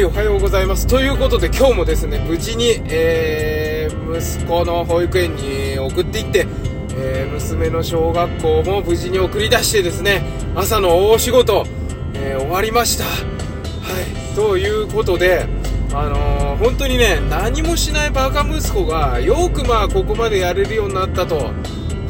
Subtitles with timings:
[0.00, 0.86] いおはようございます。
[0.86, 6.46] ということで今日もですね無事に、えー、息子の保育園に送っていって、
[6.96, 10.22] えー、娘の小学校も無事に送り出してですね
[10.54, 11.66] 朝の大仕事、
[12.14, 13.04] えー、終わりました。
[13.04, 13.10] は
[14.32, 15.46] いということで
[15.92, 21.50] あの、本当にね何もしないバカ息子がよくまあここまでやれるようになったと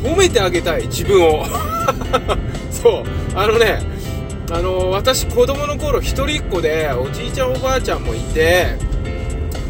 [0.02, 1.44] 褒めてあげたい自分を。
[2.70, 3.04] そう
[3.34, 3.80] あのね
[4.52, 8.76] あの私子供の頃一人っ子でおじいちゃんおばあちゃんもいて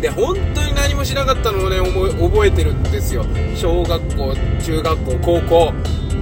[0.00, 3.26] で本当に何もしなかったのをね覚えてるんですよ。
[3.54, 4.34] 小学校
[4.64, 5.72] 中学校高校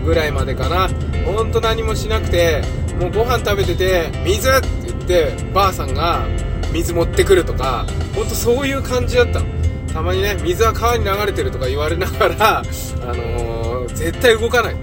[0.05, 0.89] ぐらいまでかな。
[1.25, 2.63] 本当何もしなくて
[2.99, 6.27] もうご飯食べてて水って言ってばあさんが
[6.73, 7.87] 水持ってくるとか
[8.17, 9.47] 本当そういう感じだったの。
[9.93, 12.63] たまにね水は川に流れてるとか言われながら、あ
[13.07, 14.77] のー、絶対動かないっ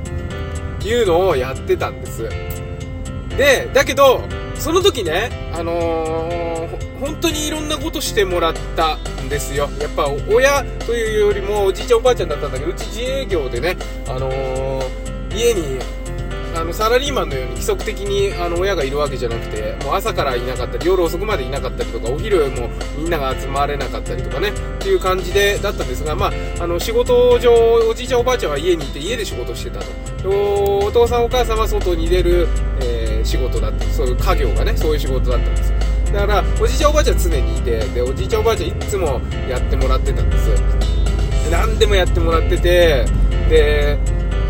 [0.80, 2.30] ていうのをやってたんです。
[3.38, 4.22] でだけど
[4.56, 9.70] その時ねあのー、本当にいろんなことしてもらったんですよ。
[9.80, 13.76] やっぱ親というよりもおじいちゃんおばあちゃんだったんだけどうち自営業でね
[14.08, 15.80] あのー、家に
[16.56, 27.52] あのサラリーマンのように規則的にあの親がいるわけじゃなくてもう朝からいなかったり夜遅くまでいなかったりとかお昼もみんなが集まれなかったりとかねっていう感じでだったんですが、まあ、あの仕事上
[27.90, 29.86] おじいちゃんおばあちゃんは家にいて家で仕事してたと。
[30.26, 32.48] お父さんお母さんは外に出る、
[32.82, 32.95] え、
[33.26, 33.86] 仕事だった。
[33.86, 35.74] そういう家業がねそういう仕事だったんです。
[36.14, 40.50] だからおじいちゃんおばあちゃん常にいてでおじいちゃんおばあちゃんいつもやってもらってたんです。
[41.52, 43.06] 何でもやってもらってて
[43.50, 44.00] で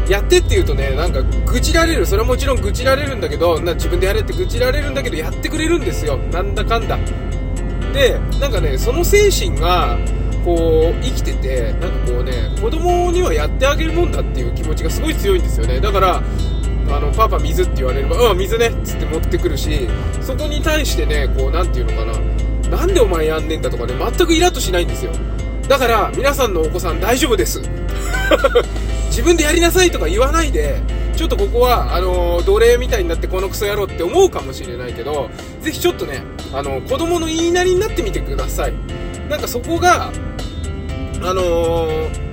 [0.08, 2.06] やってって言うとねなんか愚痴られる。
[2.06, 6.18] それはもちろん愚痴られるんだけどな自分でやれって愚痴られるんだけどやってくれるんですよ。
[6.18, 6.98] なんだかんだ。
[7.94, 9.98] でなんかねその精神が
[10.44, 15.80] こう生きててなんかこうね子供にはやってあげるもんだっていう気持ちがすごい強いんですよね。
[15.80, 16.22] だから
[16.90, 19.88] あのパパ水って言われればうん水ねっつって持ってくるし
[20.22, 22.46] そこに対してねこう何て言うのかな。
[22.66, 25.12] なんでお前やんねんだとかね全くイラッとしないんですよ。
[25.68, 27.62] だから皆さんのお子さん大丈夫です。
[29.10, 30.82] 自分でやりなさいとか言わないで、
[31.16, 35.30] ちょっとここは、あの奴隷みたいになってこのクソ野郎って思うかもしれないけど、
[35.62, 36.22] ぜひちょっとね、
[36.54, 38.74] あの子供の言いなりになってみてください。
[39.30, 40.12] なんかそこが、
[41.22, 42.25] あのー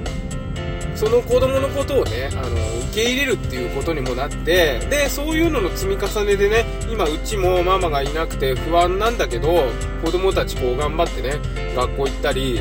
[1.02, 2.50] その子供のことをね、あの、
[2.90, 9.64] 受け入れるっていうことにもなって、で、そういうのの積み重ねでね、今うちもママがいなくて不安なんだけど、
[10.04, 11.41] 子供たちこう頑張ってね、
[11.74, 12.60] 学校行ったり、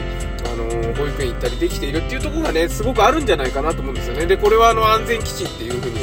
[0.52, 0.64] あの
[0.96, 4.26] 保育園行ったりできているっていうところがねすごくあるんじゃないかなと思うんですよね。
[4.26, 6.00] でこれはあの安全基地っていうふうに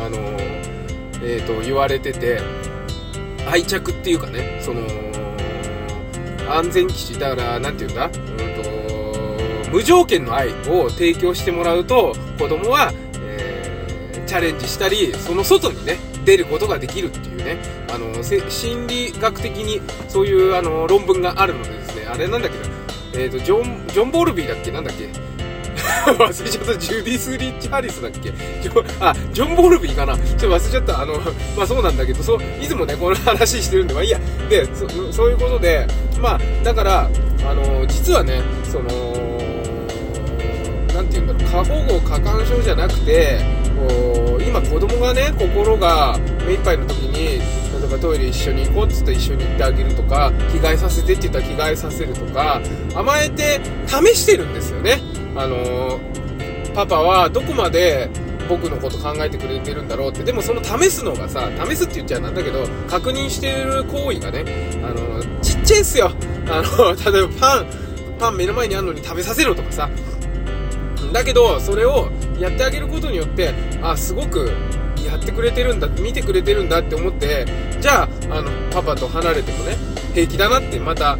[0.00, 0.16] あの、
[1.22, 2.40] えーと、言われてて
[3.46, 4.80] 愛着っていうかねその
[6.50, 8.73] 安全基地だから何て言うんだ、うんと、
[9.74, 17.58] 無条件の愛を提供してもらうと子供は、えー、チャレンジしたりその外にね出ることができるっていうね
[17.92, 22.64] あの心理学的にそういうあの論文があるのでですねあれなんだけど
[23.16, 24.72] え、ー、と、ジョン、ジョン・ボルビーだっけ？
[24.72, 25.06] なんだっけ？
[26.10, 26.76] 忘れちゃった。
[26.76, 28.32] ジュディス・リッチ・ハリスだっけ？
[28.60, 30.16] ジョあ、ジョン・ボルビーかな？
[30.18, 31.00] ちょっと忘れちゃった。
[31.00, 31.20] あの、
[31.56, 34.18] まあそうなんだけど、そう、いつもね、この話してるんで、まあいいや。
[34.48, 34.66] で、
[35.12, 35.86] そういうことで、
[36.20, 37.08] まあ、だから、
[37.48, 39.13] あの、実はね、その、
[41.14, 43.40] て言うんだろう、過保護過干渉じゃなくて、
[43.88, 52.60] こう、今子供がね、心が目いっぱいの時に、例えばトイレ一緒に行こうっつって一緒に行ってあげるとか着替えさせてって言ったら着替えさせるとか
[52.94, 55.00] 甘えて試してるんですよね。
[55.36, 56.00] あの、
[56.74, 58.08] パパはどこまで
[58.48, 60.22] 僕のこと考えてくれてるんだろうって。
[60.22, 64.44] でもその試すのがさ試すって言っちゃなんだけど確認してる行為がね
[64.82, 66.10] あの、ちっちゃいっすよ。
[66.48, 67.66] あの例えばパン
[68.18, 69.90] パン目の前にあるのに食べさせろとかさ
[71.14, 72.10] だけどそれを
[72.40, 74.50] やってあげることによってあすごく
[75.06, 77.46] やってくれてるんだ見てくれてるんだって思って
[77.80, 79.76] じゃああのパパと離れてもね
[80.12, 81.16] 平気だなってまたあ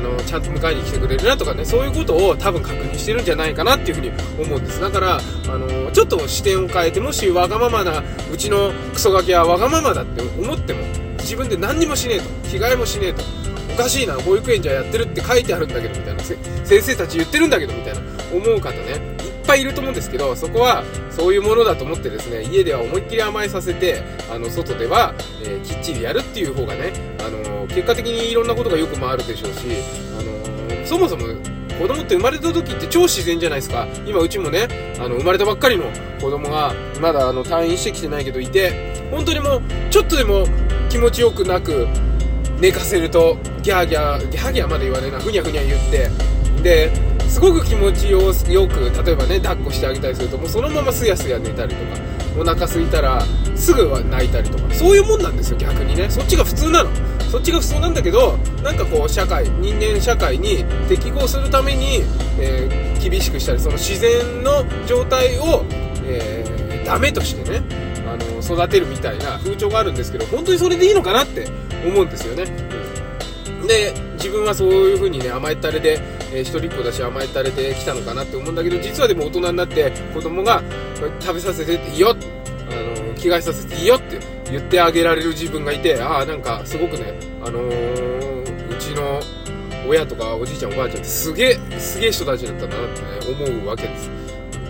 [0.00, 4.10] のちゃんと迎えに来てくれるなとかねそういうことを多分確認してるんじゃないかなっていうふうに
[4.42, 4.80] 思うんです。
[4.80, 5.20] だからあ
[5.58, 8.02] のちょっと視点を変えてもしわがままな
[8.32, 10.80] うちのクソガキはわがままだって思っても
[11.18, 13.22] 自分で何にもしねえと着替えもしねえと
[13.74, 16.38] おかしいな保育園じゃやってるって書いてあるんだけどみたいな先
[16.82, 18.00] 生たち言ってるんだけどみたいな
[18.32, 19.15] 思う方ね。
[19.46, 29.66] ぱいいると思うんですけどそこはそういうものだと思ってですね家では思いっきり甘えさせてあの外では、えー、きっちりやるっていう方がね、あの結果的にいろんなことがよく回るでしょうし、
[30.18, 31.24] あのそもそも
[31.78, 33.86] 子供って生まれた時って超自然じゃないですか。
[34.06, 35.84] 今うちもねあの生まれたばっかりの
[36.20, 40.46] 子供がまだあの退院してきてないけどいて本当にもうちょっとでも
[40.88, 41.86] 気持ちよくなく
[42.60, 46.10] 寝かせるとギャーギャーギャーギャーまで言われなふにゃふにゃ言って
[46.62, 46.90] で
[47.36, 48.32] すごく気持ちよ
[48.66, 52.00] く例えばね抱っこしてあげたりするともうそのまますやすや寝たりとか
[52.40, 53.22] お腹すいたら
[53.54, 54.72] すぐ泣いたりとか。
[54.72, 56.08] そういうもんなんですよ逆にね。
[56.08, 56.90] そっちが普通なの。
[57.30, 62.04] そっちが不相なんだけどなんかこう社会人間社会に適合するために、
[62.40, 65.62] えー、厳しくしたりその自然の状態を、
[66.04, 67.60] えー、ダメとしてね
[68.08, 71.48] あの育てるみたいな風潮があるんですけど本当にそれでいいのかなって
[71.86, 72.46] 思うんですよね。
[73.66, 76.00] で自分はそういう風にね甘えたれで、
[76.32, 80.62] え、一人っ子だし甘えたれてきたのかなって思うんだけど実はでも大人になって子供が
[81.20, 84.18] 食べさせていいよあの着替えさせていいよって
[84.50, 89.20] 言ってあげられる自分がいてああなんかすごくねあのー、うちの
[89.88, 94.15] 親とかおじいちゃんおばあちゃんってすげえすげえ人たちだったんだなってね思うわけです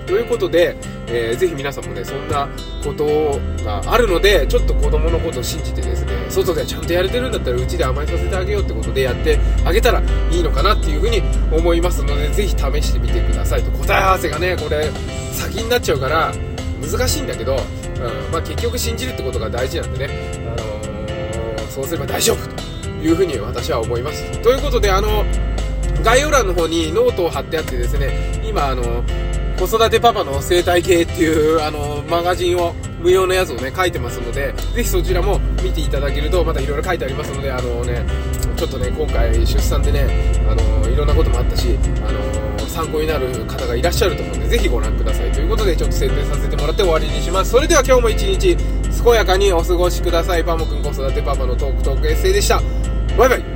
[0.07, 0.77] ということで、
[1.09, 2.49] えー、ぜひ皆さんもね、そんな
[2.85, 10.01] ことがあるので、ちょっと子供のことを信じてですね、外でちゃんとやれてるんだったら、うちで甘えさせてあげようってことでやってあげたら
[10.31, 11.23] いいのかなっていうふうに
[11.53, 13.71] 思いますので、ぜひ試してみてくださいと。
[13.73, 14.91] 答え合わせがね、これ、
[15.33, 16.33] 先になっちゃうから、
[16.81, 20.15] 難しいんだけど、うんまあ、結局信じるってことが大事なんでね、
[20.47, 22.63] あのー、そうすれば大丈夫と
[23.03, 24.43] いうふうに私は思います。
[24.43, 25.25] ということで、あの、
[26.03, 29.03] 概要欄の方にノートを貼ってあってですね、今、あの、
[29.59, 38.05] 子育てパパの生態系っていうあのマガジンを無料のやつをね書いてますのでぜひそちらも見ていただけるとまたいろいろ書いてありますのであのね
[38.57, 40.07] ちょっとね今回出産でね
[40.49, 41.77] あのいろんなこともあったし
[42.07, 45.33] あの参考になる方がいらっしゃると思うのでぜひご覧ください。
[45.33, 47.51] ということでちょっと宣伝させてもらって終わりにします。
[47.51, 50.45] それでは今日も一日健やかにお過ごしください。
[50.45, 52.61] パモくん子育てパパのトークトークエッセイでした。
[53.17, 53.56] バイバイ。